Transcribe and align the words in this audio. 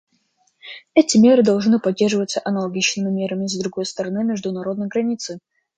Эти 0.95 1.17
меры 1.19 1.43
должны 1.43 1.77
поддерживаться 1.79 2.41
аналогичными 2.43 3.11
мерами 3.13 3.45
с 3.45 3.55
другой 3.55 3.85
стороны 3.85 4.23
международной 4.23 4.87
границы. 4.87 5.37